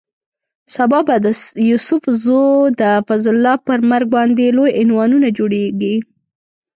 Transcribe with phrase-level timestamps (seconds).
[0.73, 1.27] سبا به د
[1.69, 2.43] یوسف زو
[2.79, 5.95] د فضل الله پر مرګ باندې لوی عنوانونه جوړېږي.